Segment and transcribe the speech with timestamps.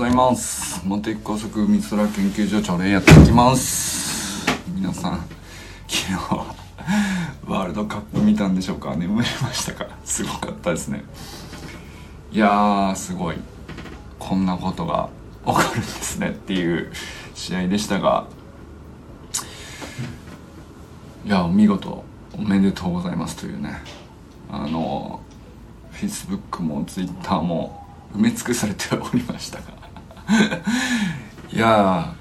[0.00, 0.80] ございます。
[0.82, 4.46] 茂木高速美空研究所長でやっていきます。
[4.74, 5.28] 皆さん
[5.86, 6.12] 昨日
[7.46, 8.96] ワールドカップ見たんでしょうか？
[8.96, 9.98] 眠れましたか？
[10.06, 11.04] すごかったですね。
[12.32, 13.36] いやーすごい。
[14.18, 15.10] こんなことが
[15.44, 16.90] 起こるんですねっていう
[17.34, 18.26] 試合でしたが。
[21.26, 22.02] いや見事
[22.38, 23.82] おめでとうございますというね。
[24.50, 25.20] あの
[25.92, 29.78] Facebook も Twitter も埋め尽くされておりましたが。
[31.52, 32.14] いや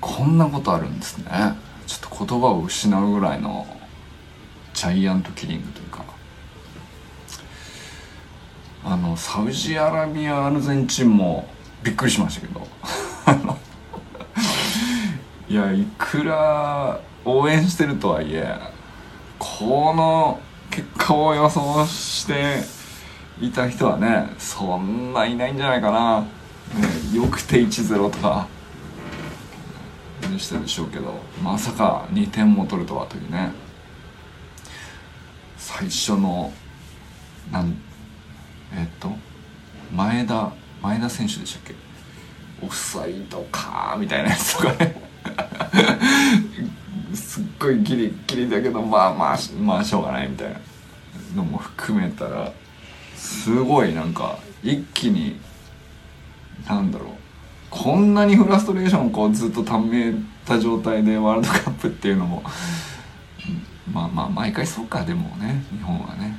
[0.00, 1.24] こんなことあるんですね。
[1.86, 3.66] ちょっと言葉を失うぐらいの
[4.72, 6.04] ジャイアントキリングというか。
[8.86, 11.48] あのサウジアラビアアルゼンチンも
[11.82, 12.66] びっくりしましたけど。
[15.48, 18.58] いやいくら応援してるとはいえ
[19.38, 20.40] この
[20.70, 22.62] 結果を予想して
[23.40, 26.26] いた人はねそんないないんじゃないかな、ね、
[27.14, 28.46] よくて1-0とか。
[30.30, 33.52] でしたでしょうけどまさか2点も取るとはというね。
[35.56, 36.52] 最初の
[37.52, 37.76] なん
[38.74, 39.10] えっと
[39.92, 41.74] 前田前田選手でしたっけ？
[42.62, 44.96] オフサイドかみたいなやつとかね。
[47.14, 50.58] すっごいギリギリだけどまあまあまあしょうがないみたいな
[51.36, 52.52] のも含めたら
[53.24, 55.40] すごいなんか一気に
[56.68, 57.08] なんだろう。
[57.70, 60.12] こんなにフラストレーションをこうずっとため
[60.44, 62.42] た状態でワールドカップっていうのも。
[63.90, 66.38] まあまあ毎回そうかでもね日本はね。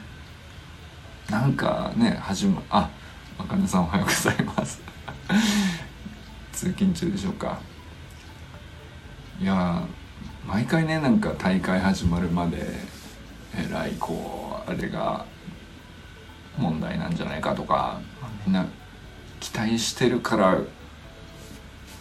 [1.29, 2.89] なんかね始まあ
[3.39, 4.79] あかねさんおはようございます。
[6.53, 7.59] 通勤中でしょうか。
[9.41, 9.81] いや
[10.47, 12.57] 毎回ねなんか大会始まるまで
[13.55, 15.25] えらいこうあれが
[16.57, 17.99] 問題なんじゃないかとか
[18.45, 18.65] みんな
[19.39, 20.57] 期待してるから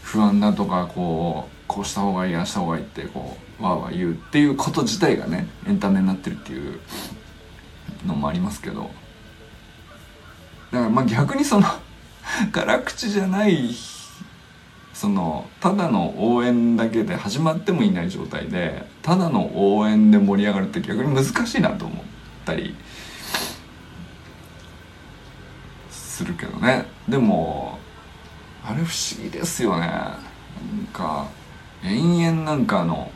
[0.02, 6.78] 不安だとかこうこうした方がいいああした方がいいってこうわーわー言うっていうこと自体がねエンタメになってるっていう
[8.06, 8.90] のもありますけど。
[10.74, 11.66] だからまあ逆にその
[12.52, 13.70] 辛口じゃない
[14.92, 21.98] そのただの応援だけで始まってもいない状態でただの応援で盛り上がるって逆に難しいなと思っ
[22.44, 22.74] たり
[26.14, 26.86] するけどね。
[27.08, 27.78] でも
[28.64, 29.86] あれ不思議ですよね。
[29.86, 30.20] なん
[30.92, 31.26] か
[31.82, 33.10] 延々なんかの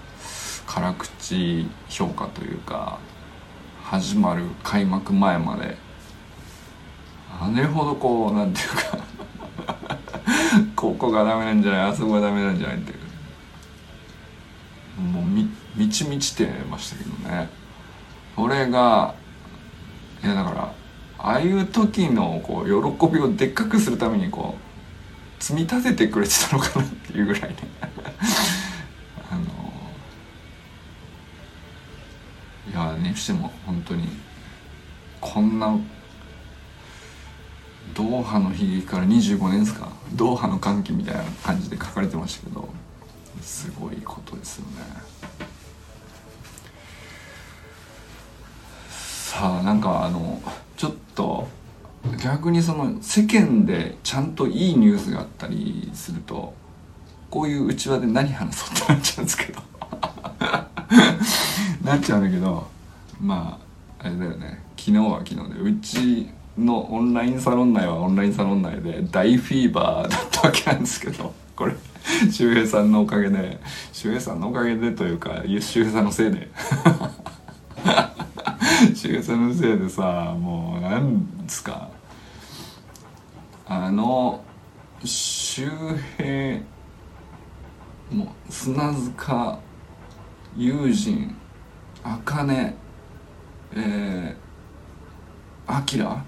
[0.66, 2.98] 辛口評価というか
[3.84, 5.76] 始まる開幕前まで
[7.30, 8.98] あれほどこうなんていうか
[10.74, 12.92] ここがダメなんじゃないあそこがダメなんじゃないって
[15.00, 17.48] もうみ満ち満ちてましたけどね。
[18.34, 19.14] これが
[20.22, 20.77] いやだから
[21.18, 24.54] ああいう時のこう喜びをでっかくするためにこ
[25.40, 27.56] う積み立ててくれてたのかなっていうぐらいね。
[29.30, 29.42] あの
[32.70, 34.08] いやにしても本当に
[35.20, 35.76] こんな
[37.94, 42.68] ドーハの悲劇から25年ですかドーハの歓喜みたいな感じで書かれてましたけど
[43.42, 45.18] すごいことですよね。
[48.88, 50.42] さあなんかあの
[50.76, 51.48] ちょっと
[52.22, 56.54] 逆にその世間でちゃんといいニュースがあったりすると
[57.28, 59.60] こういううちわで何話そうってなっちゃうんですけど。
[61.84, 62.66] なっちゃうんだけど
[63.20, 63.58] ま
[64.00, 64.62] ああれだよね。
[64.76, 71.74] 昨日は昨日でうちのオンラインサロン内はオンラインサロン内で大フィーバーだったわけなんですけどこれ
[72.30, 73.58] 周平さんのおかげで
[73.92, 76.48] 周平さんのおかげでというか周平さんのせいで。
[78.98, 81.88] 周平さんのせいでさもうなんですか。
[83.64, 84.42] あの
[85.04, 85.70] 周
[86.16, 86.58] 平
[88.10, 89.60] もう砂塚
[90.56, 91.32] 友人
[92.02, 92.74] 茜
[93.76, 96.24] えー、アキラ。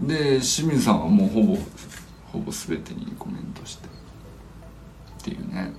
[0.00, 1.58] で清水さんはもうほぼ
[2.32, 3.86] ほぼ全てにコメントして。
[3.86, 5.72] っていうね。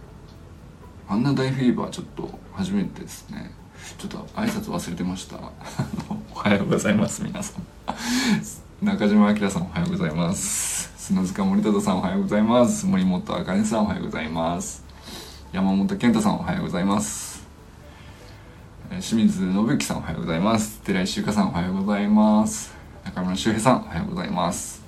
[1.08, 3.52] あんな大フィーバーちょっと初めてですね。
[3.98, 5.38] ちょっと挨拶忘れてました。
[6.34, 8.86] おはようございます皆さん。
[8.86, 10.92] 中島明さんおはようございます。
[10.98, 12.86] 砂塚森忠さんおはようございます。
[12.86, 14.84] 森本茜さんおはようございます。
[15.52, 17.48] 山本健太さんおはようございます。
[18.90, 20.80] 清水信之さんおはようございます。
[20.82, 22.74] 寺井修香さんおはようございます。
[23.04, 24.82] 中村修平さんおはようございます。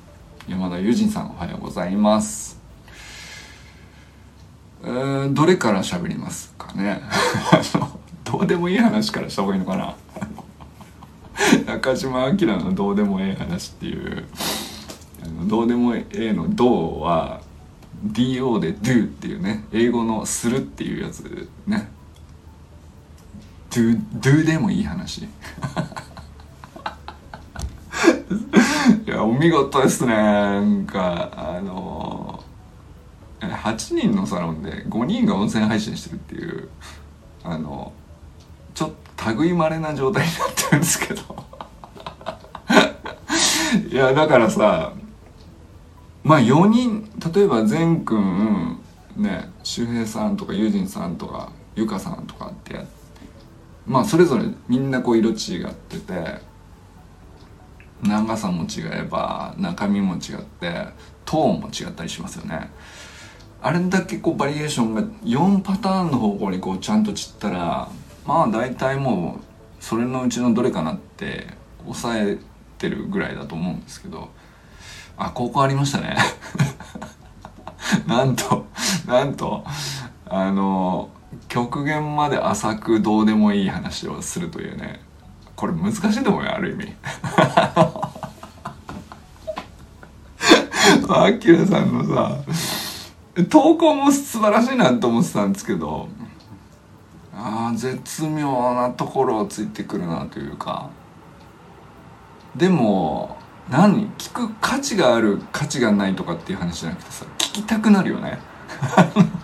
[0.47, 2.59] 山田友人さんおはようございます。
[4.83, 7.01] えー、どれから喋りますかね
[8.31, 9.95] どうでもいい話からした方がいいのかな。
[11.65, 14.25] 中島明の「どうでもええ話」っていう。
[15.23, 17.41] あのどうでもええの「どう」は
[18.05, 19.65] DO で do っていうね。
[19.71, 21.89] 英語の「する」っていうやつね。
[23.71, 25.23] do, do でもいい話。
[29.05, 30.13] いやお見事ですね。
[30.13, 32.43] なんかあの
[33.41, 36.69] 8人のサロンで5人が音声配信してるっていう
[37.43, 37.91] あの
[39.33, 41.21] 類まれな状態になってるんですけど。
[43.91, 44.93] いやだからさ
[46.23, 48.79] まあ4人例えば善くん
[49.15, 52.85] ね周平さんとか友人さんとかゆかさんとかって
[53.85, 56.49] まあそれぞれみんなこう色違ってて
[58.03, 60.85] 長さも違えば中身も違って
[61.25, 62.71] トーンも違ったりしますよね。
[63.61, 67.89] あれだけこうバリエーションが4パターンの方向にこうちゃんと散ったら
[68.29, 71.47] まあ大体もうそれのうちのどれかなって
[71.85, 72.37] 抑え
[72.77, 74.29] てるぐらいだと思うんですけど
[75.17, 76.15] あここありましたね。
[78.05, 78.67] なんと
[79.07, 79.63] なんと
[80.27, 81.09] あの
[81.47, 85.01] 極限まで浅くどうでもいい話をするというね
[85.55, 86.93] これ難しいと思うよある意味。
[91.09, 92.37] アキラさんのさ
[93.49, 96.07] 投稿も素晴らしいなと思ってたんですけど
[97.41, 100.89] あ絶妙なところをついてくるなというか。
[102.55, 103.37] でも
[103.69, 104.09] 何？
[104.17, 108.39] 聞く価値がある価値がないとかっていう話じゃなくてさ聞きたくなるよね。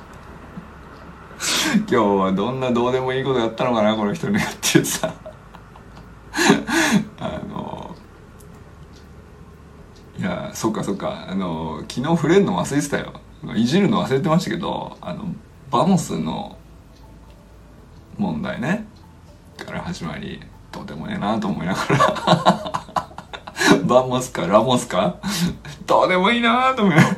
[1.77, 5.13] 今日はどんなどうでもいいことやったのかなこの人ねってさ。
[7.19, 7.95] あの
[10.17, 11.27] いやそっかそっか。
[11.29, 13.13] あの昨日触れるの忘れてたよ。
[13.55, 15.25] いじるの忘れてましたけどあの
[15.69, 16.57] バモスの
[18.17, 18.85] 問題ね。
[19.57, 20.41] から始まり
[20.71, 22.85] どうでもねえなと思いながら。
[23.85, 25.15] バモスかラモスか。
[25.85, 27.15] どうでもいいなと思いながら。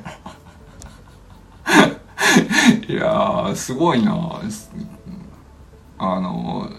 [2.87, 4.41] いやすごいな。
[5.99, 6.69] あの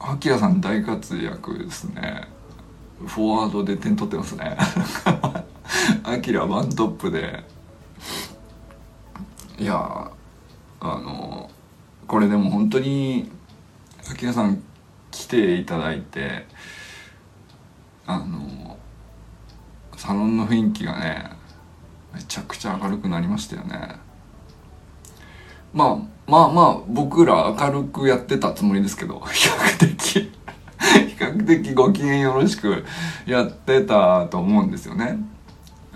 [0.00, 2.28] アキラさん大活躍ですね。
[3.06, 4.56] フォワードで点取ってますね。
[6.02, 7.44] アキラワントップで。
[9.58, 10.10] いや
[10.80, 11.47] あの
[12.08, 13.30] これでも本当に
[14.10, 14.62] アキラさん
[15.10, 16.46] 来ていただいて
[18.06, 18.78] あの
[19.94, 21.30] サロンの雰囲気がね
[22.14, 23.96] めちゃくちゃ明るくなりましたよね。
[25.74, 25.96] まあ
[26.26, 30.32] まあまあ僕ら明るくやってたつもりですけど 比較的。
[30.78, 32.84] 比較的ご機嫌よろしく
[33.26, 35.18] やってたと思うんですよね。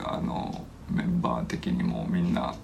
[0.05, 2.55] あのメンバー的にもみんな。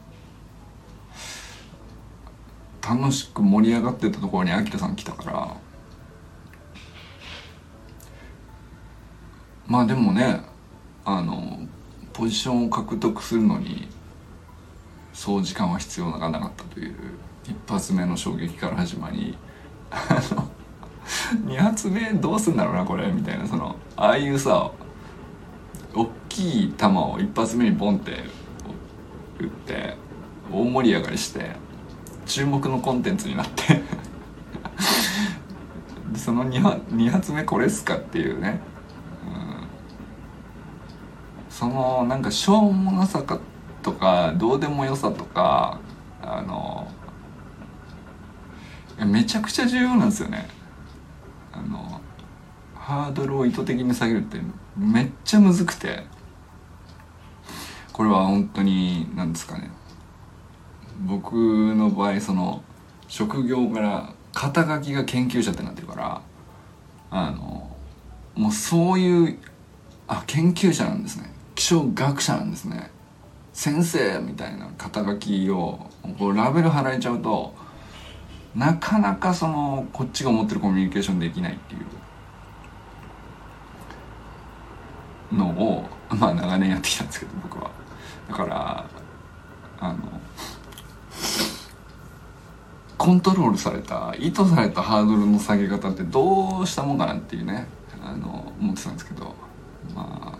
[2.88, 5.56] 楽しく盛り上がってたところに秋田さん来たから。
[9.66, 10.40] まあでもね
[11.04, 11.58] あの
[12.14, 13.86] ポジションを獲得するのに
[15.12, 16.94] そう時間は必要ながなかったという
[17.44, 19.36] 一発目の衝撃から始まり
[19.90, 20.48] あの
[21.52, 24.70] 2発目どうすんだろうなこれみたいなそのああいうさ
[25.94, 28.24] 大きい球を一発目にボンって
[29.38, 29.96] 打って
[30.50, 31.67] 大盛り上がりして
[32.28, 33.82] 注目のコンテンツになって。
[36.14, 38.60] その 2, 発2発目これっすかっていうね、
[39.26, 39.66] うん、
[41.48, 43.38] そのなんかしょうもなさか
[43.82, 45.78] とかどうでもよさとか
[46.22, 46.88] あの
[49.04, 50.48] めちゃくちゃ重要なんですよね。
[51.52, 52.00] あの
[52.74, 54.40] ハードルを意図的に下げるって
[54.76, 56.06] めっちゃむずくて。
[57.98, 59.72] これは本当に何ですかね。
[60.98, 62.62] 僕の場合その
[63.06, 66.22] 職業から肩書きが研究者ってなってるから
[67.10, 67.76] あの
[68.34, 69.38] もうそういう
[70.06, 71.32] あ研究者なんですね。
[71.54, 72.90] 気象学者なんですね。
[73.52, 75.86] 先生みたいな肩書きを
[76.18, 77.54] こうラベル貼られちゃうと
[78.54, 81.80] なかなかそのこっちが思ってるコミュニケーションできないっていう。
[85.32, 87.70] のをまあ長年やってきたんですけど僕は。
[88.28, 88.86] だから
[89.80, 90.17] あの
[92.98, 97.66] コントロールされた意図されたハードルの下げ方ってどうしたもんかなっていうね
[98.02, 99.34] あの思ってたんですけど
[99.94, 100.38] まあ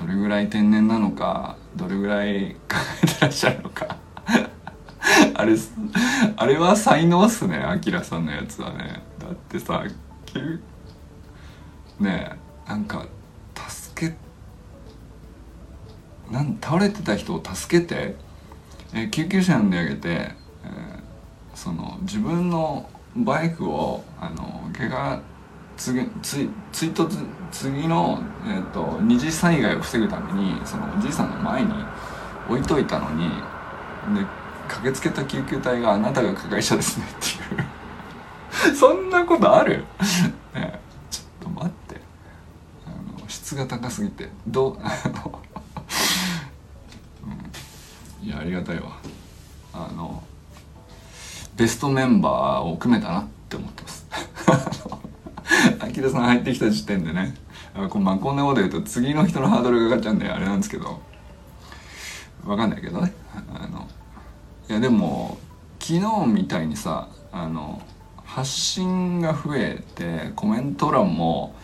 [0.00, 3.96] どれぐらい天然なのかどれぐらい考えてらっしゃるのか
[5.34, 5.56] あれ
[6.36, 9.02] あれは才能っすねあきらさんのやつはね。
[9.18, 9.84] だってさ
[12.00, 13.06] ねえなんか
[13.68, 14.16] 助け
[16.32, 18.14] なん倒れてた人を助けて、
[18.94, 20.32] え救急車呼んであげて、
[21.58, 25.20] その自分のバイクをあの怪我
[25.76, 27.08] 次つ追突
[27.50, 31.72] 次の、えーと、二次災害を防ぐためにそのおじいさんの前に
[32.48, 33.28] 置いといたのに
[34.14, 34.24] で
[34.68, 37.14] 駆けつけた救急隊が「あなたが加害者ですね」っ
[37.48, 38.74] ていう。
[38.74, 39.84] そんなことある、
[40.54, 42.00] ね、ちょっと待って。
[42.86, 44.30] あの質が高すぎて。
[44.46, 45.40] どう あの、
[48.22, 48.92] うん、いやありがたいわ。
[49.72, 50.17] あの
[51.58, 54.06] ベストメンバーを組めたなって思ってます。
[55.80, 57.34] アキラさん入ってきた時点でね
[57.74, 61.00] あこ,、まあ、こんなこと言うと次の人のハードルが上がっちゃうんであれなんですけど。
[62.48, 63.12] わかんないけどね。
[63.52, 63.86] あの
[64.70, 65.38] いやでも
[65.78, 67.82] 昨日みたいにさあの
[68.24, 71.54] 発信が増えてコメント欄も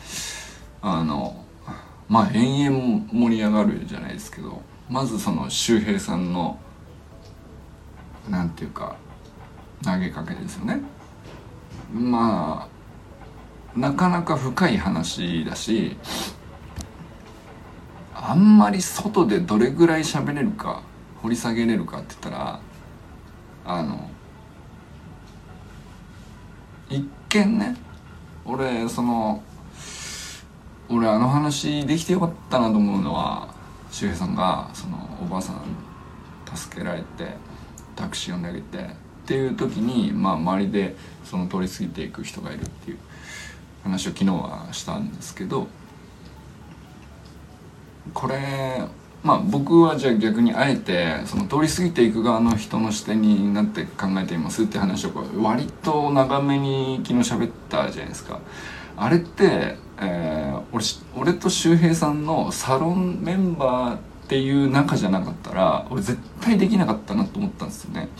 [0.83, 1.45] あの
[2.09, 4.61] まあ延々盛り上がるじゃないですけど
[4.91, 6.59] まずその周平さんの
[8.29, 8.97] なんていうか
[9.85, 10.81] 投げかけですよね。
[11.93, 12.69] ま
[13.77, 15.97] あなかなか深い話だし
[18.15, 20.83] あんまり外でどれぐらい喋れるか
[21.23, 22.61] 掘り下げれるかって言ったら
[23.65, 24.09] あの
[26.89, 27.77] 一見ね
[28.45, 29.43] 俺その
[30.89, 33.55] 俺あの話できてよかったなと思うのは
[33.91, 35.63] 周平さんがそのおばあさん
[36.55, 37.35] 助けられて
[37.97, 42.99] タクシー呼んであげてっていう時に、まあ、周りでその通り過ぎていく人がいるっていう
[43.83, 45.67] 話を昨日はしたんですけど
[48.13, 48.83] これ
[49.23, 58.41] まあ僕はじゃあ逆にあえてその通り過ぎていく側の人の視点になって考えていますって話を割と長めに昨日喋ったじゃないですか。
[58.97, 60.85] あれって、えー、俺
[61.17, 68.11] 俺と周平さんのサロンメンバーっていう仲じゃなかったら俺絶対できなかったなと思ったんですよね。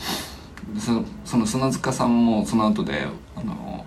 [0.79, 3.85] そその砂塚さんもその後であの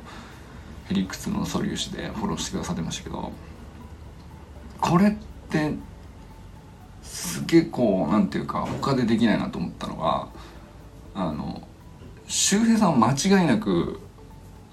[0.88, 3.32] ヘリクツの素粒子でフォローしてくださってましたけど
[4.80, 5.12] これっ
[5.50, 5.74] て
[7.02, 10.28] すげえこうなんていうか他でできないなと思ったのが
[11.14, 11.62] あの
[12.26, 14.00] 周平さんは間違いなく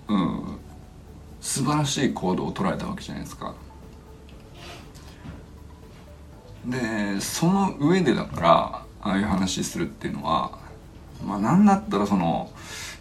[0.07, 0.59] うん
[1.41, 3.53] 素晴らしい行動を捉えたわけじゃないですか。
[6.65, 10.64] でその上でだからああいう話するっていうのは
[11.23, 12.49] まあ何だったらその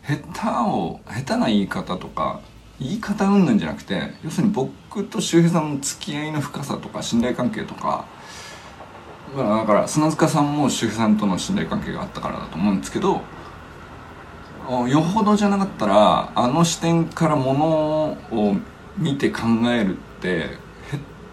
[0.06, 2.40] 下手を下手な言い方とか
[2.80, 8.06] 言い方うんぬんじゃなくて要するに僕と周平さんの付き合いの深さとか信頼関係とか
[9.34, 13.22] まあだから砂塚さんも周平さんとの信頼関係があったからだと思うんですけど
[14.88, 18.56] よほどじゃなかったらあの視点からものを
[18.96, 20.56] 見て考えるって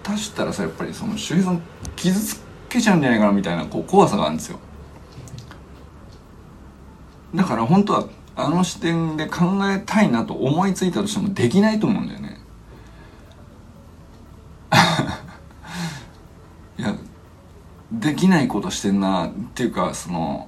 [0.03, 1.61] 下手したらさやっぱりその周平さん
[1.95, 4.59] 傷つけちゃうんじゃないかなみたいなこう怖さがあるんですよ。
[7.33, 12.39] だから本当はあの視点で考えたいなと思いついたとしてもできないと思うんだよね。
[16.79, 16.95] いや
[17.91, 20.47] できないことしてんなっていうかその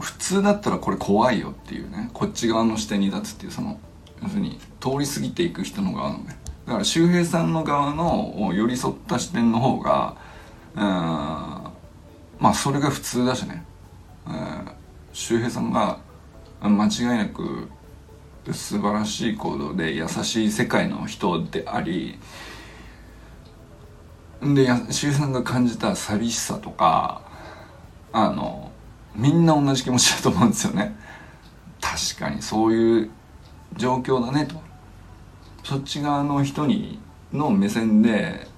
[0.00, 2.10] 普通だったらこれ怖いよっていうね。
[2.12, 3.78] こっち側の視点に立つっていうその
[4.22, 6.38] 要するに通り過ぎていく人の側のね。
[6.66, 10.16] だから周平さんの側の寄り添った視点の方が
[10.74, 13.64] うんまあそれが普通だしね、
[14.26, 14.73] うん。
[15.14, 16.00] 周平さんが
[16.60, 17.68] 間違いなく
[18.52, 22.18] 素晴らしい行動で優しい世界の人であり
[24.42, 27.22] で周平さんが感じた寂しさとか
[28.12, 28.72] あの
[29.14, 30.96] みんな同じ気持ちだと思うんですよね。
[31.80, 33.10] 確かにそういう
[33.76, 34.60] 状況だねと。
[35.62, 36.98] そっち側の人に
[37.32, 38.48] の目線で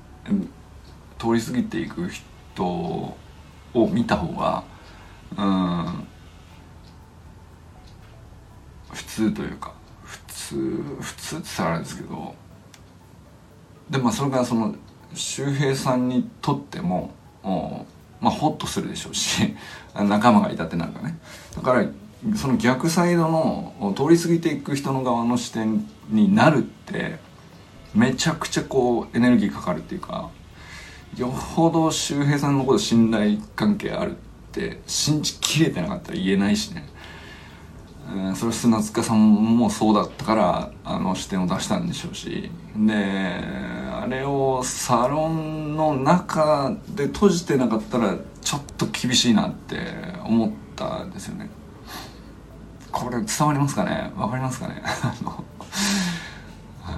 [1.18, 3.16] 通り過ぎていく人を
[3.92, 4.64] 見た方が
[5.36, 6.08] うん
[8.96, 10.56] 普通というか普通
[11.00, 12.34] 普通って言ったらあれですけど
[13.90, 14.74] でまあそれからその
[15.14, 17.14] 周平さんにとっても
[18.20, 19.54] まあホッとするでしょうし
[19.94, 21.18] 仲間がいたってなんかね。
[21.54, 21.84] だから
[22.34, 27.18] その逆サイドの通り過ぎていく人の側の視点になるって
[27.94, 30.30] めちゃくちゃこうエネルギーかかるっていうか
[31.16, 34.14] よほど周平さんのこと信頼関係あるっ
[34.50, 36.88] て信じきれてなかったら言えないしね。
[38.08, 42.50] えー、それは砂塚さんもそうだったからあの視点を出したんでしょうし。
[42.76, 49.78] であれをサロンの中で閉じてなかったらちょっと厳しいなって
[50.24, 51.50] 思ったんですよね。
[52.92, 54.12] これ伝わりますかね？
[54.16, 54.82] わかりますかね？
[56.80, 56.92] は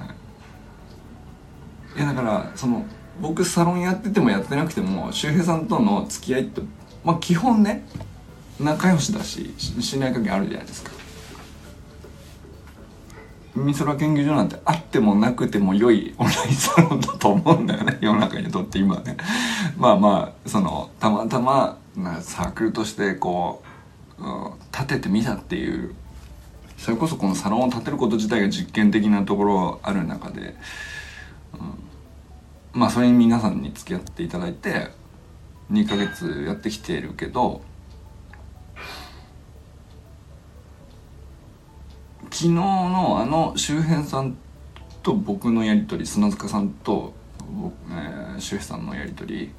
[1.95, 2.85] い、いやだからその
[3.19, 6.61] 僕サロンやっててもやってなくても周平さんとの付き合いって
[7.03, 7.85] まあ基本ね
[8.59, 10.91] 仲良しだし信頼関係あるじゃないですか。
[13.65, 17.97] 美空研究所なんてあってもなくても良いオンラインサロンだと思うんだよね。
[18.01, 19.17] 世の中にとって今ね。
[19.77, 21.77] まあまあそのたまたま
[22.21, 23.63] サークルとしてこ
[24.19, 25.93] う、うん、立ててみたっていう
[26.77, 30.55] それこそこのサロンを建てること自体が実験的なところある中で、
[31.53, 34.91] うん、まあそれに皆さんに付き合っていただいて
[35.71, 37.61] 2ヶ月やってきてるけど
[42.39, 44.37] 昨日のあの周平さん
[45.03, 47.11] と僕のやり取り砂塚さんと、
[47.91, 49.51] えー、周平さんのやり取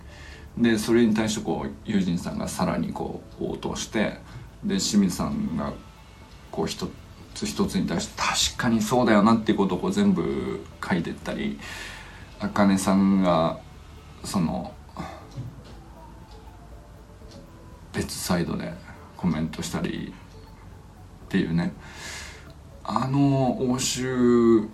[0.56, 4.16] りでそれに対してこう友人さんがさらにこう応答して
[4.64, 5.74] で清水さんが
[6.50, 6.88] こう一
[7.34, 11.60] つ一つに対して確かにそうだよなっていうことをこう全部書いてったり
[12.38, 13.58] あかねさんが
[14.24, 14.72] その
[17.92, 18.72] 別サイドで
[19.18, 20.14] コメントしたり
[21.26, 21.74] っていうね。
[22.84, 24.68] あの応酬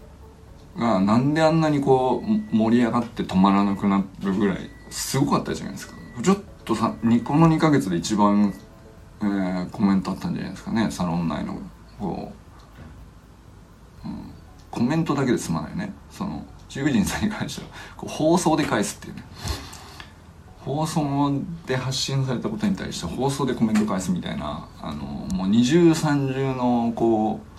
[0.76, 2.22] がなんであんなにこ
[2.52, 5.94] う盛り上がって止まらなくなるぐらいすごかったじゃないですか。
[6.22, 6.94] ちょっとさ
[7.24, 8.54] この2ヶ月で一番、
[9.20, 11.58] えー、コメントあったんじゃないですかねサロン内の
[11.98, 12.32] こ
[14.04, 14.30] う、うん、
[14.70, 15.92] コメントだけで済まないね。
[16.10, 19.24] その中人さんに関してはこう放送で返すっていうね。
[20.66, 21.30] 放送
[21.64, 27.55] で発信されたことに対して放送でコメント返すみたいなあのもう二重三重のこう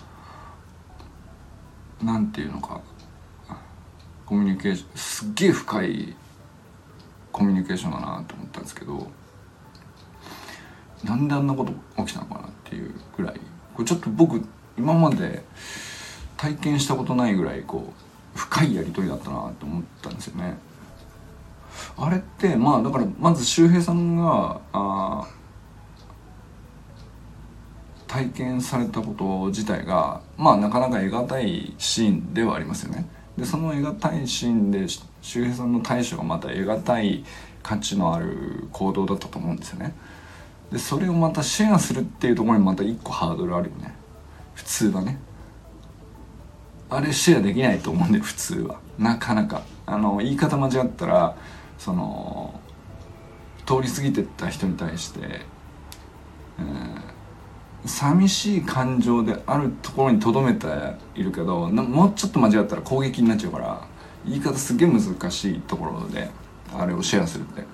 [2.02, 2.80] なんていうのか
[4.26, 6.16] コミュニケーションすっげえ深い
[7.32, 9.10] コミュニケーションだなと思ったんですけど
[11.04, 11.72] なんであんなこと
[12.04, 13.40] 起きたのかなっていうぐらい
[13.74, 14.42] これちょっと僕
[14.76, 15.42] 今まで
[16.36, 17.92] 体験したことないぐらいこ
[18.34, 20.56] う深いやり取りだったなと思ったんですよね。
[21.96, 25.26] あれってまあだからまず周平さんがあ
[28.08, 33.06] 体験されたこと自体がまあなかなか得難いシーンではありますよね。
[33.36, 37.24] でその得難いシーンで周平さんの対処がまた得難い
[37.62, 39.94] 価値のある行動だったと思うんですよね。
[40.72, 43.94] でそれをまたシェアするっていうところにまた一個ハードルあるよね
[44.54, 45.18] 普通はね
[46.90, 51.36] あれシェアできないと思うんで普通はなかなかあの言い方間違ったら
[51.78, 52.60] その
[53.66, 55.20] 通り過ぎてった人に対して、
[56.58, 57.00] えー、
[57.84, 60.66] 寂しい感情であるところにとどめて
[61.14, 63.86] いるけどもうちょっと間違ったら攻撃になっちゃうから
[64.26, 66.28] 言い方すげえ難しいところで
[66.74, 67.64] あれをシェアするって。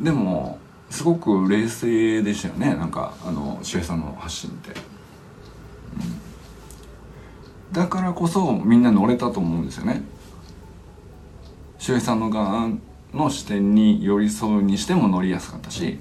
[0.00, 0.58] でも
[0.90, 2.74] すごく冷静でしたよね。
[2.74, 4.74] なんかあの周平さんの発信って、う
[7.70, 10.02] ん、だからこそみんな乗れたと思うんですよね。
[11.78, 12.70] 周平さんの側
[13.12, 16.00] の視点に寄り添うにしても乗りやすかったし、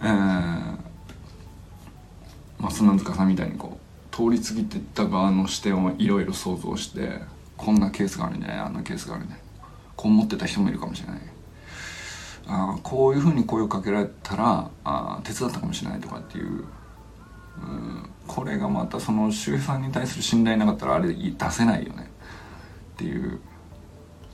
[0.00, 0.77] えー、
[2.58, 7.20] まあ、砂塚さんみたいにこう通り過ぎてった側の視点をいろいろ想像して
[7.56, 9.44] こんなケースがあるんじゃないあんなケースがあるんじゃない
[9.96, 11.20] こう思ってた人もいるかもしれない。
[12.50, 22.10] あこういうふうに声をかけられたらあ手伝ったかもしれないとかっていう、うん、これがまたその周平さんに対する信頼なかったらあれ出せないよね。
[22.94, 23.38] っていう。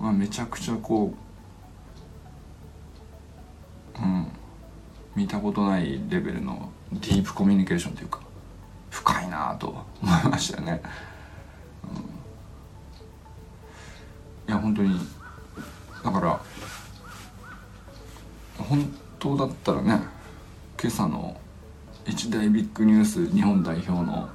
[0.01, 1.15] まあ、めちゃくちゃこ
[3.97, 4.27] ううん
[5.15, 8.21] 見たことないレベルのディープコミュニケーションというか
[8.91, 10.81] 深いなと思いましたね、
[14.47, 14.99] うん、いや本当に
[16.05, 16.41] だから
[18.59, 20.01] 本当だったらね
[20.81, 21.37] 今朝の
[22.07, 24.29] 一大ビッグニュース日本代表の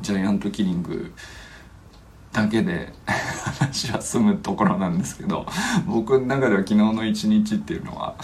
[0.00, 1.12] ジャイアントキリング
[2.32, 5.46] だけで話は済むところなんですけど
[5.86, 8.14] 僕の中では昨日の一日っていうのは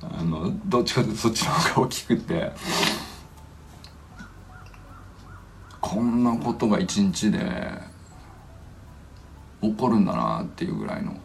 [0.00, 2.52] あのどっちかというとそっちの方が大きくて
[5.88, 7.38] こんなことが一日で
[9.62, 11.16] 起こるんだなっていうぐらいの、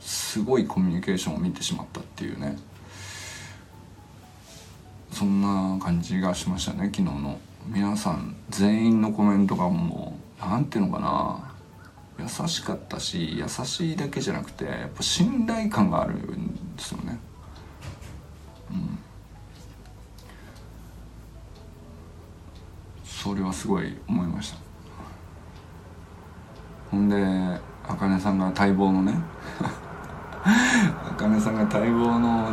[0.00, 2.56] すごいコミュニケーションを見てしまったっていうね。
[5.12, 7.38] そんな感じがしましたね昨日の。
[7.66, 11.52] 皆さん全員のコメントがもう何ていうのかな。
[12.18, 17.18] 優しかったし優しいだけじゃなくてやっぱ信頼感があるんですよね。
[18.70, 18.98] うん。
[23.24, 24.58] それはすごい思いました。
[26.90, 27.16] ほんで
[27.82, 29.14] あかねさんが待望のね
[30.44, 32.50] あかねさんが待望の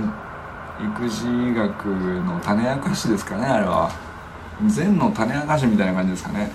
[0.80, 1.86] 育児学
[2.24, 3.92] の種明かしですかねあれは。
[4.66, 6.50] 禅の種明かしみたいな感じですかね。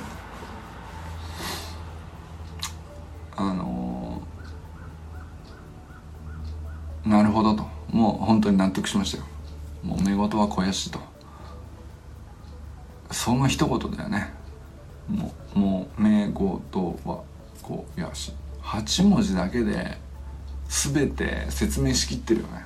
[3.37, 7.67] あのー、なるほどと。
[7.91, 9.25] もう本当に納得しましたよ。
[9.83, 11.06] もう寝言は肥やしと。
[13.27, 14.33] その一言だよね。
[15.09, 16.63] もうもう名と
[17.05, 17.25] は
[17.61, 19.99] こうやし8文字だけで
[20.69, 22.65] 全て説明しきってるよね。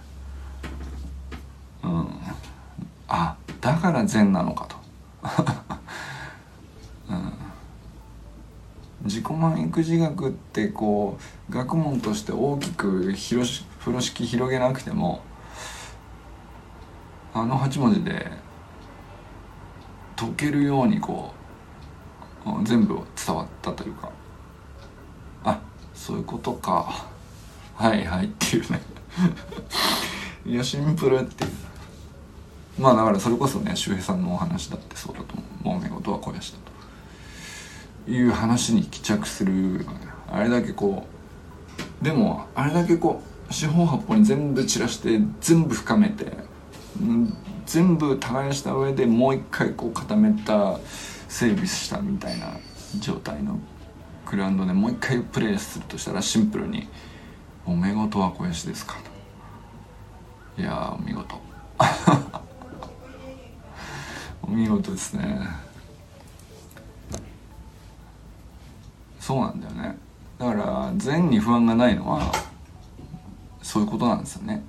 [1.83, 2.09] うん。
[3.09, 4.77] あだから善なのかと、
[9.05, 11.19] 自己満育児学ってこ
[11.49, 15.23] う学問として大きく広し風呂敷広げなくても
[17.33, 18.50] あの8文字で
[20.21, 21.33] 解けるようにこ
[22.45, 24.11] う全部伝わったというか。
[25.45, 25.59] あ
[25.95, 27.07] そういうことか。
[27.75, 28.83] はいはいっていうね。
[30.45, 31.51] いやシンプルっていう。
[32.79, 35.79] まあだからそれこそね周平さんのお話だってそうだと思う。
[35.79, 36.59] 揉め事は肥やしだ
[38.07, 38.11] と。
[38.11, 39.87] いう話に帰着する
[40.31, 41.07] あれだけこ
[42.03, 46.50] うでもあれだけこう四方八方に全部散らして全部深めて
[47.67, 50.79] 全部耕した上でもう一回こう固めた
[51.29, 52.49] 整備したみたいな
[52.99, 53.59] 状態の
[54.27, 56.89] グラウンドでもう一回プレーするとしたらシンプルに
[57.67, 58.97] 「おめ事は肥やしですか」
[60.57, 60.63] と。
[60.63, 61.41] いやお見事。
[64.43, 65.49] お見事ですね。
[69.19, 69.97] そうなんだよね。
[70.39, 72.33] だから善に不安がないのは
[73.63, 74.63] そういうことなんですよね。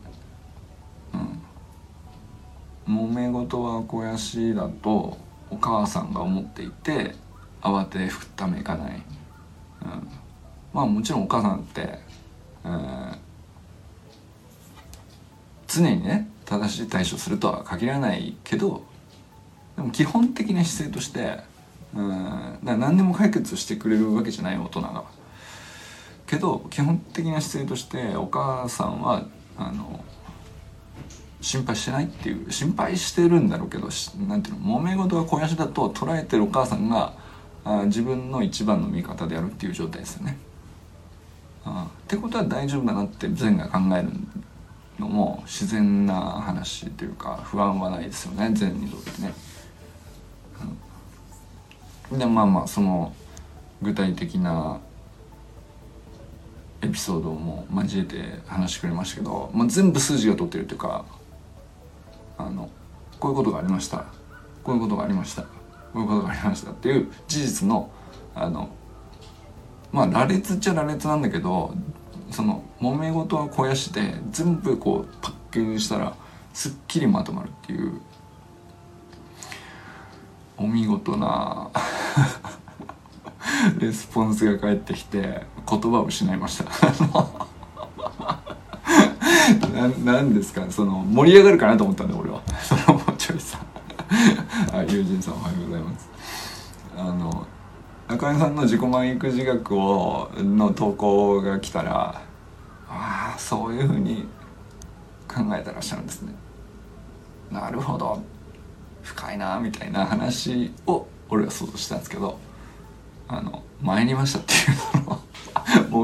[2.88, 5.18] 揉め事は肥やしだと
[5.50, 7.16] お母さんが思っていて
[7.62, 9.04] 慌てふっためいかない、
[9.84, 10.08] うん、
[10.74, 12.00] まあもちろんお母さんって、
[12.66, 13.18] えー、
[15.68, 18.84] 常にね正しい対処するとは限らないけど
[19.76, 21.52] でも基本的な姿勢として
[21.94, 22.60] うん。
[22.64, 25.04] だ何でも解決してくれるわけじゃない大人が。
[26.26, 29.26] けど基本的な姿勢としてお母さんは
[29.58, 30.04] あの
[31.42, 33.90] 心配してないっていう心配してるんだろうけど
[34.28, 37.14] なんていうの揉め事が肥やしだと捉えてるお母さんが
[37.66, 40.38] あ自分の一番の味方であるっていう状態ですよね。
[41.64, 44.10] あってことは大丈夫だなって善が考える
[45.00, 49.34] のも自然な話というか不安はないですよね善にとってね。
[52.12, 53.14] でまあまあその
[53.82, 54.80] 具体的な
[56.82, 61.06] エピソードも交えて話してくれましたけど、まあ、全部数字が取ってるというか
[62.48, 62.70] あの
[63.20, 64.06] こういうことがありました。
[64.64, 65.44] こういうことがありました。
[65.44, 65.50] こ
[65.96, 66.72] ういうことがありました。
[66.72, 67.92] っていう事実の
[68.34, 68.70] あの
[69.92, 71.74] まあ羅列っちゃ羅列なんだけど
[72.32, 76.16] その揉め事は肥やして全部こうパッケージしたら
[76.54, 78.02] すっきりまとまるっていう
[80.58, 81.70] お見事な
[83.80, 87.51] レスポンスが返ってきて言葉を失いました。
[89.72, 90.66] なんですか？
[90.70, 92.42] その盛り上がるかなと思ったんだ俺は。
[92.62, 93.60] そのもうちょいさ。
[94.74, 96.10] あ 友人さんおはようございます。
[96.98, 97.48] あの
[98.10, 102.22] 中根さんの自己満育児学をの投稿が来たら
[102.90, 104.28] ああそういうふうに
[105.28, 106.34] 考えてらっしゃるんですね。
[107.50, 108.22] なるほど。
[109.04, 112.38] 深いなみたいな話を俺は想像したんですけど
[113.28, 114.58] あの参りましたってい
[115.02, 115.22] うの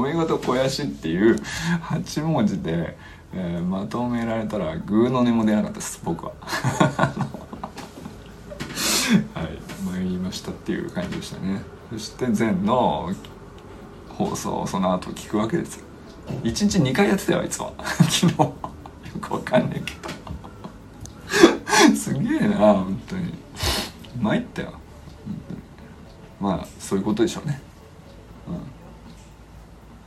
[0.02, 1.36] 揉め事肥やしっていう
[1.84, 2.96] 8文字で
[3.34, 6.32] えー、まとめられたらグーの音も出なかったです僕は。
[9.34, 9.58] はい。
[9.84, 11.62] 参りましたっていう感じでしたね。
[11.90, 13.12] そして前の
[14.08, 15.84] 放送をその後聞くわけですよ。
[16.42, 17.72] 1日2回やってたよあいつは。
[18.08, 18.38] 昨日。
[18.38, 18.54] よ
[19.20, 20.08] くわかんないけど。
[21.94, 23.34] すげえな本当に。
[24.20, 24.72] 参ったよ。
[26.40, 27.60] まあそういうことでしょうね。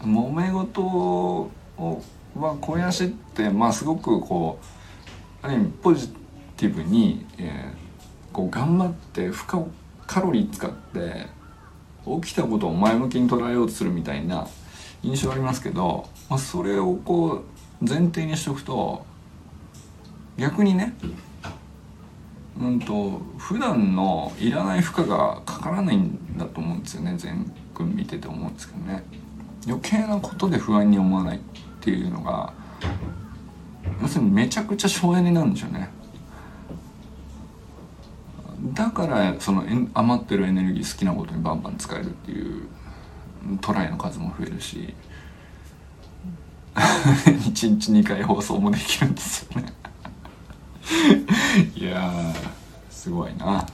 [0.03, 0.15] うん。
[0.15, 1.51] 揉め事を
[2.35, 4.59] は肥やしってまあすごくこ
[5.43, 6.09] うある意味ポジ
[6.57, 9.69] ティブに、えー、こう頑張って負荷を
[10.07, 11.27] カロリー使って
[12.23, 14.47] 起きたことを前向きに捉えようとするみたいな
[15.03, 17.43] 印象ありますけど、まあ、それをこ
[17.81, 19.05] う前提にしておくと
[20.37, 20.93] 逆にね
[22.59, 29.03] うんと普段のいらない負荷がかからないんだと思うんですよね全軍見てて思うんですけどね。
[29.67, 31.39] 余計なことで不安に思わない。
[31.81, 32.53] っていうのが
[33.99, 35.89] 要するにめちゃくちゃ省エネなんですよね。
[38.73, 39.63] だからその
[39.95, 42.67] 余ってるエネルギー好きなことにバンバン使えるっていう
[43.59, 44.93] トライの数も増えるし
[46.75, 49.73] 1日2回放送もできるんですよね。
[51.75, 52.11] いや
[52.91, 53.65] すごいな。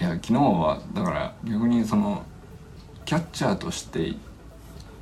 [0.00, 2.22] いや昨日はだから逆にその
[3.04, 4.14] キャッチャーとして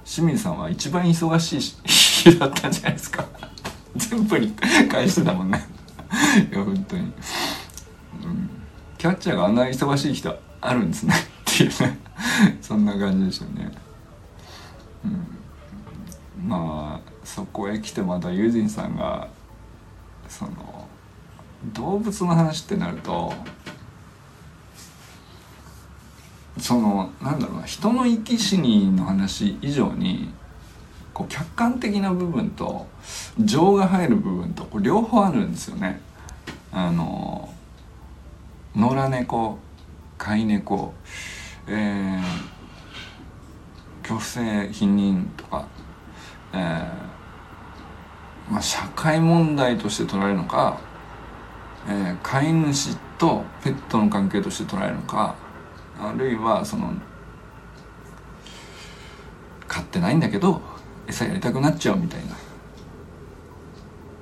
[0.06, 3.26] 清水さんは一番忙しい日だったんじゃないですか。
[3.96, 4.52] 全部に
[4.88, 5.66] 返してたもんね。
[6.50, 7.12] いや本当に、うん、
[8.96, 11.98] キャッチャーがあんな忙しい人あるんですねっていうね。
[12.62, 13.72] そんな感じですよね。
[15.04, 19.26] うん、まあそこへ来てまたユージンさんが
[20.28, 20.86] その
[21.72, 23.34] 動物の話ってなると
[26.58, 30.30] そのなんだろうな人の生き死にの話以上に
[31.12, 32.86] こう客観的な部分と
[33.38, 36.00] 情が入る部分とこう両方あるんですよね。
[36.72, 37.48] あの
[38.74, 39.58] 野良猫
[40.18, 40.92] 飼い猫、
[41.66, 42.22] えー、
[44.06, 45.66] 虚勢避妊とか、
[46.52, 50.78] えーまあ、社会問題として捉えるのか、
[51.88, 55.34] えー、飼い主とペットの関係として捉えるのか
[55.98, 56.92] あるいはその
[59.66, 60.60] 飼ってないんだけど
[61.08, 62.20] 餌やりたくなっちゃうみたい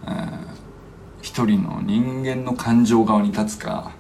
[0.07, 0.39] な、
[1.23, 3.93] 一人の人間の感情側に立つか、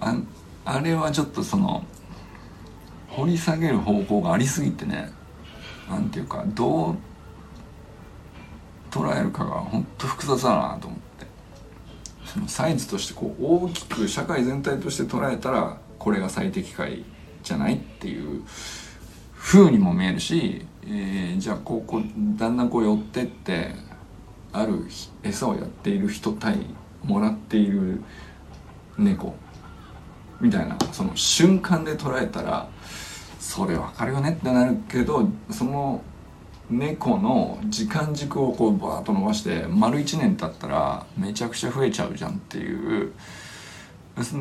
[0.00, 0.16] あ
[0.64, 1.84] あれはちょっとその
[3.08, 5.12] 掘り下げる方向がありすぎてね
[5.88, 6.96] なんていうかどう
[8.90, 11.11] 捉えるかが本当複雑だなと思って。
[12.32, 17.04] そのサイズとしてこう大きく社会全体として捉えたらこれが最適解
[17.42, 18.42] じゃないっていう
[19.36, 22.02] 風にも見えるし、えー、じゃあこうこう
[22.38, 23.74] だんだんこう寄ってって
[24.52, 24.86] ある
[25.22, 26.56] 餌をやっている人対
[27.04, 28.00] もらっている
[28.96, 29.34] 猫
[30.40, 32.68] みたいなその瞬間で捉えたら
[33.38, 36.02] それ分かるよねってなるけどその
[36.72, 43.12] 猫の時間軸をこうバーッと伸ばして丸1年経ったらめちゃくちゃ増えちゃうじゃんっていう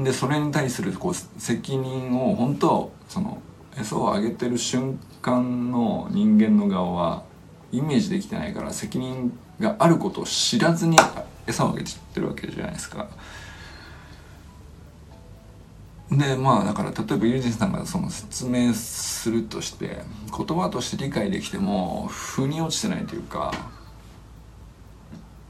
[0.04, 3.41] でそれに対するこう責任を本当その
[3.78, 7.24] 餌をあげてる瞬間の人間の側は
[7.72, 10.98] イメージできてないから責任があることを知らずに
[11.48, 13.08] 餌をあげてるわけじゃないですか。
[16.12, 20.04] でまあだから例えばユージンさんがその説明するとして
[20.36, 23.54] 言葉として理解できても腑に落ちてないというか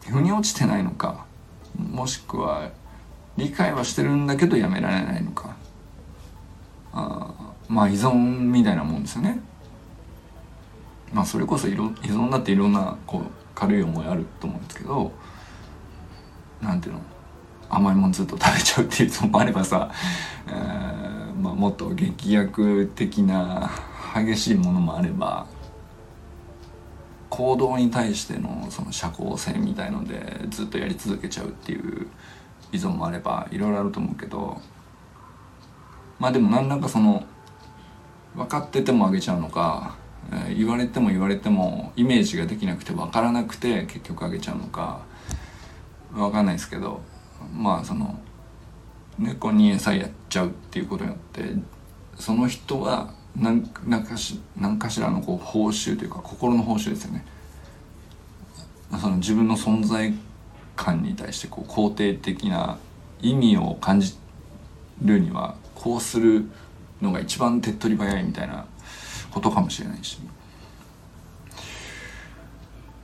[0.07, 1.25] 腑に落ちてないのか
[1.75, 2.69] もしくは
[3.37, 5.55] 理解はしてるんだけどやめられないのか。
[6.93, 7.33] あ
[7.67, 9.39] まあ依存みたいなもんですよね。
[11.13, 13.23] まあそれこそ依存だっていろんなこう
[13.55, 15.11] 軽い思いあると思うんですけど
[16.61, 17.01] なんていうの
[17.75, 19.91] 甘いもんずっと食べちゃうっていうのもあればさ、
[20.47, 23.71] えーまあ、もっと劇薬的な
[24.13, 25.47] 激しいものもあれば
[27.29, 32.07] 行動に対してのその社交性みたいのでずっとやり続けちゃうっていう
[32.73, 34.61] 依存もあればいろいろあると思うけど
[36.19, 37.23] まあでも何らかその
[38.35, 39.95] 分かっててもあげちゃうのか、
[40.31, 45.01] えー、言われても言われてもイメージができなくて分からなくて結局あげちゃうのか
[46.13, 47.01] 分かんないですけど
[47.53, 48.19] まあその
[49.17, 51.43] 猫に餌やっちゃうっていうことによって
[52.17, 57.25] その人は何かし何かしらのこう報酬というか心の報酬ですよね。
[58.99, 60.13] その自分の存在
[60.75, 62.77] 感に対してこう肯定的な
[63.21, 64.17] 意味を感じ
[65.01, 66.45] るにはこうする
[67.01, 68.65] のが一番手っ取り早いみたいな
[69.31, 70.19] ことかもしれないし。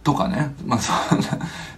[0.08, 0.56] とかね。
[0.65, 1.26] まあそんな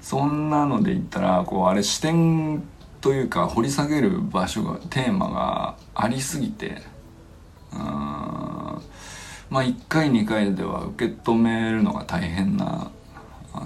[0.01, 2.61] そんなので言ったらこうあれ視点
[3.01, 6.83] というか掘り下げる場所がテーマがありすぎて
[7.73, 7.79] うん。
[7.79, 12.91] まあ1回2回では受け止めるのが大変な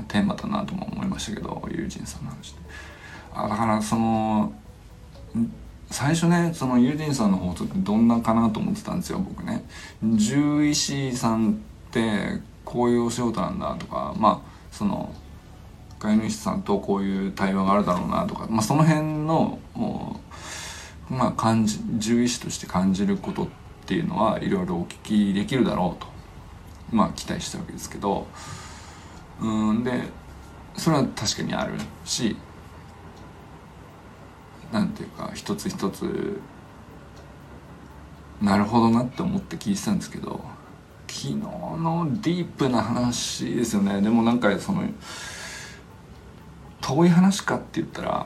[0.08, 2.60] テーマだなとも思いましたけど友人さんの話で。
[3.34, 4.54] あだからその
[5.92, 9.66] 最初ねその友人さんの放送ってどんなかなと思ってたんですよ僕ね。
[10.02, 15.14] 獣医師さんってこういうお仕事なんだとかまあその
[16.00, 19.60] 飼い主さんとこういう対話があるだろうなとか、まあ、その辺の
[21.10, 23.48] まあ感じ獣医師として感じることっ
[23.86, 26.08] ていうのはいろいろお聞きできるだろうと
[26.92, 28.28] まあ期待したわけですけど
[29.40, 30.04] うんで
[30.76, 32.36] それは確かにあるし
[34.72, 36.42] なんていうか一つ一つ
[38.42, 40.42] なるほどなって思って聞いてたんですけど
[41.16, 44.02] 昨日のディープな話ですよね。
[44.02, 44.84] でもなんかその
[46.82, 48.26] 遠い話かって言ったら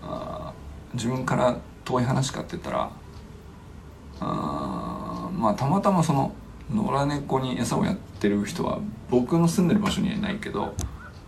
[0.00, 0.52] あ
[0.94, 2.90] 自分から遠い話かって言ったら
[4.20, 6.32] あまあたまたまその
[6.72, 8.78] 野良猫に餌をやってる人は
[9.10, 10.74] 僕の住んでる場所にはいないけど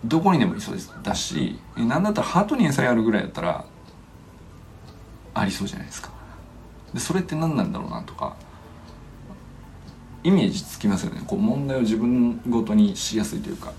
[0.05, 0.95] どこにでもいそうです。
[1.03, 3.65] だし何だったらハートに餌やるぐらいだったら
[5.35, 6.11] ありそうじゃないですか。
[6.95, 8.37] でそれって何なんだろうなとか
[10.27, 11.23] イメージつきますよね。
[11.25, 13.73] こう問題を自分ごとにしやすいというか。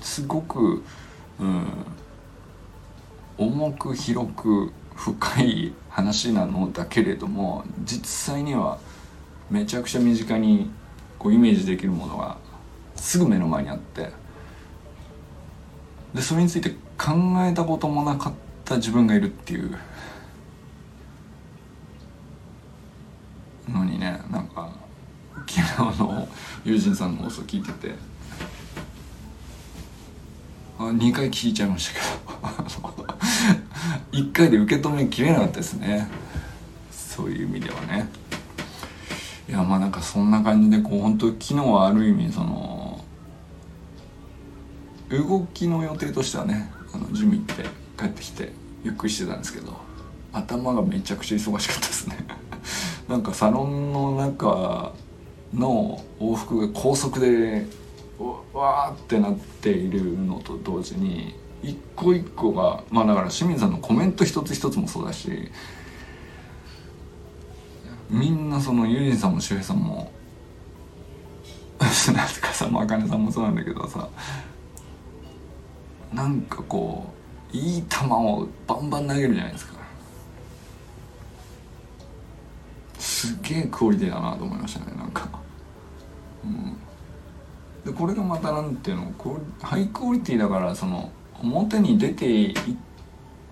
[0.00, 0.82] すごく、
[1.38, 1.66] うん、
[3.36, 8.78] 重く広く深い話なのだけれども実際には
[9.50, 10.70] めちゃくちゃ身近に
[11.18, 12.38] こうイメージできるものが
[12.94, 14.10] すぐ目の前にあって。
[16.14, 17.12] でそれについて考
[17.46, 18.32] えたこともなかっ
[18.64, 19.76] た自分がいるっていう
[23.68, 24.70] のにねなんか
[25.46, 26.28] 昨日の
[26.64, 27.94] 友人さんの放送聞いてて
[30.78, 33.06] あ2回聞いちゃいましたけど。
[34.12, 36.08] 1回で受け止めきれなかったですね。
[36.90, 38.08] そういう意味ではね。
[39.48, 43.04] いやまあなんかそんな感じでこう本当昨日はある意味その
[45.08, 47.62] 動きの予定としてはねあのジム行って
[47.96, 49.72] 帰ってきてゆっくりしてたんですけど
[50.32, 52.26] 頭がめちゃくちゃ忙しかったですね。
[53.08, 54.92] なんかサロンの中
[55.54, 57.66] の往復が高速で
[58.52, 65.50] わーってなっているのと同時に一個一個がまあだから清水さんのコメント一つ一つもそうだし
[68.08, 70.10] みんなそのユージさんも周平さんも
[71.90, 74.08] 砂塚さんも茜さんもそうなんだけどさ
[76.12, 77.12] なんかこ
[77.52, 79.75] ういい球をバンバン投げるじゃないですか。
[83.26, 85.28] すげえクオリティだなと思いましたねなんか。
[86.44, 86.76] うん。
[87.84, 91.10] でこれがまたなんていうのこハイクオリティだからその
[91.40, 92.54] 表に出ていっ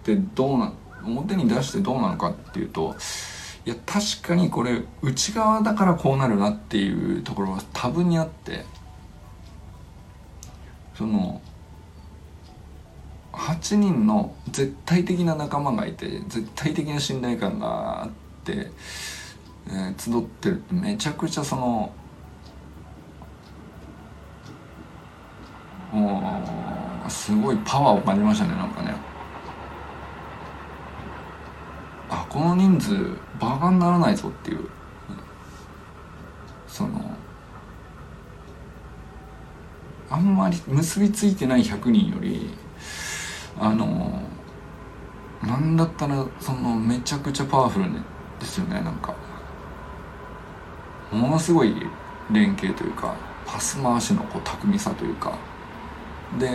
[0.03, 0.73] てどうな
[1.05, 2.97] 表に出してどうなのかっていうと
[3.67, 8.65] いや確かにこれ内側だからこうなるなっていうところは多分にあって
[10.97, 11.41] その
[13.33, 18.11] 8人の絶対的な仲間がいて絶対的な信頼感があっ
[18.45, 18.71] て、
[19.69, 21.93] えー、集ってるめちゃくちゃその
[25.93, 26.43] も
[27.07, 28.95] うすごいパワーを感じましたねなんかね。
[32.11, 34.69] あこの人数バカにならないぞっていう。
[36.67, 37.01] その
[40.11, 42.51] あんまり結びついてない100人より
[43.57, 44.21] あの
[45.43, 47.87] なんだったらそのめちゃくちゃパワフル
[48.41, 49.15] ですよねなんか。
[51.15, 51.75] ものすごい
[52.31, 53.15] 連携というか
[53.47, 55.37] パス回しのこう巧みさというか。
[56.39, 56.49] で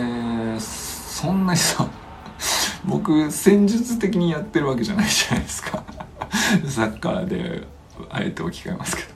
[0.60, 1.88] そんなにさ
[2.84, 5.82] 僕戦術的にやってるわけじゃないじゃないですか。
[6.68, 7.66] サッカーで
[8.10, 9.08] あえて置き換えますけど。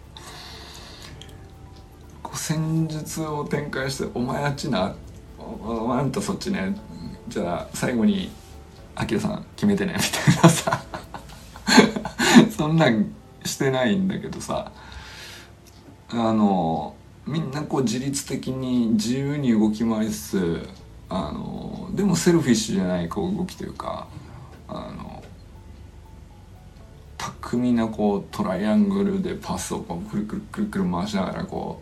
[2.34, 4.94] 戦術を展開して「お前あっちな
[5.38, 6.76] あんたそっちね。
[7.28, 8.30] じゃあ最後に
[8.94, 10.82] アキラさん決めてね」みたいなさ。
[12.56, 13.06] そんなん
[13.44, 14.70] してないんだけどさ。
[16.10, 16.94] あの
[17.26, 20.68] みんなこう自律的に自由に動き回りつつ
[21.08, 24.08] あのでもセルフィッシュじゃないこう動きというか
[24.68, 25.22] あの
[27.16, 31.80] 巧みなこうトライアングルでパスをこうくるくるくるくる回しながらこ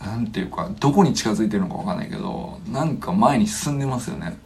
[0.00, 4.36] うなんていうかどこに近づいてるのか分かんないけどなんか前に進んでますよね。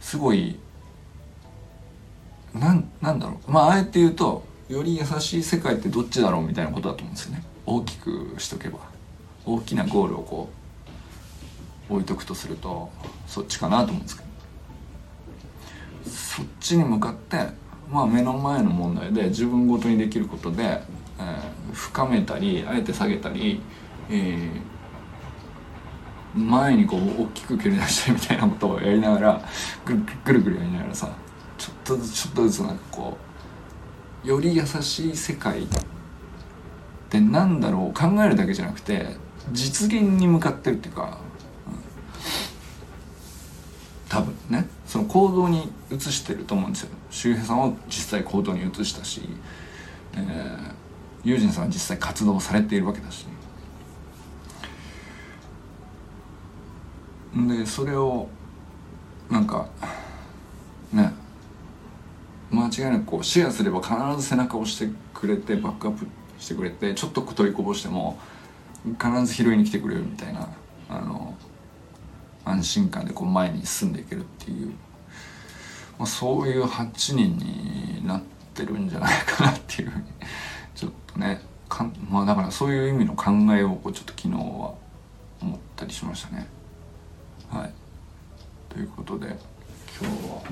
[0.00, 0.58] すごい
[2.54, 3.50] なんなんだろう。
[3.50, 7.42] まああえて言うとより優しい世界ってどっちだろうみたいなことだと思うんですよね。
[7.64, 8.78] 大きくしとけば。
[9.46, 10.50] 大きなゴールをこ
[11.88, 12.90] う置いとくとすると
[13.26, 14.28] そっちかなと思うんですけど。
[16.10, 17.38] そっちに向かって
[17.90, 23.60] まあ目の前の問題で自分ごとにできることで、えー、深めたりあえて下げたり、
[24.10, 29.42] えー、前にこう大きく蹴り出したりみたいなことをやりながら
[29.84, 31.10] ぐるぐるぐるやりながらさ
[31.56, 33.27] ちょっとずつちょっとずつなんかこう
[34.24, 35.66] より優しい世界っ
[37.08, 39.16] てなんだろう考えるだけじゃなくて
[39.52, 41.18] 実現に向かってるっていうか、
[41.66, 41.74] うん、
[44.08, 44.66] 多分ね。
[44.86, 46.90] その行動に移してると思うんですよ。
[47.10, 49.20] 周平さんは実際行動に移したし、
[50.14, 50.74] えー、
[51.24, 53.26] ユージンさんは実際活動されているわけだし。
[57.34, 58.28] でそれを
[59.30, 59.68] なんか
[62.68, 66.06] 間違いなくこうシェアすれば必ず背中を押してくれてバックアップ
[66.38, 68.18] してくれてちょっと取りこぼしても
[68.84, 70.48] 必ず拾いに来てくれるみたいな
[70.88, 71.34] あの
[72.44, 74.68] 安心感でこう前に進んでいけるっていう、
[75.98, 78.22] まあ、そういう8人になっ
[78.54, 80.04] てるんじゃないかなっていうふうに
[80.74, 84.74] ちょっとねかんまあだからそういう意味の考えをこうちょっと昨日は
[85.40, 86.48] 思ったりしましたね。
[87.50, 87.72] はい
[88.68, 89.26] ということで
[90.00, 90.42] 今日は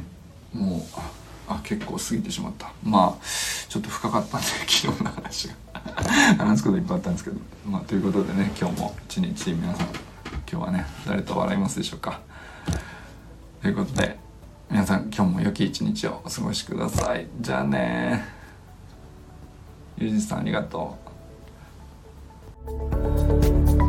[0.52, 2.72] もうあ結構過ぎてしまった。
[2.82, 3.24] まあ
[3.68, 5.54] ちょっと深かったんで昨日の話が。
[6.44, 7.36] 話すこといっぱいあったんですけど。
[7.68, 9.86] まあということでね今日も一日皆さん
[10.50, 12.20] 今日はね誰と笑いますでしょうか。
[13.62, 14.18] ということで
[14.70, 17.26] 皆さん今日も良き一日をお過ごしください。
[17.40, 18.36] じゃあね。
[19.98, 20.96] ゆうじさんありがと
[23.82, 23.85] う。